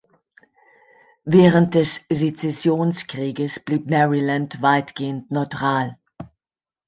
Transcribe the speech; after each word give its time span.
Während 1.25 1.75
des 1.75 2.03
Sezessionskrieges 2.09 3.59
blieb 3.59 3.87
Maryland 3.87 4.59
weitgehend 4.59 5.29
neutral. 5.29 5.95